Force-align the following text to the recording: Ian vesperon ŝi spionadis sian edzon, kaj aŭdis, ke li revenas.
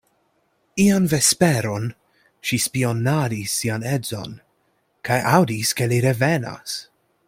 Ian 0.85 1.03
vesperon 1.11 1.85
ŝi 2.51 2.59
spionadis 2.65 3.55
sian 3.61 3.87
edzon, 3.93 4.35
kaj 5.11 5.23
aŭdis, 5.37 5.79
ke 5.81 5.93
li 5.93 6.05
revenas. 6.11 6.81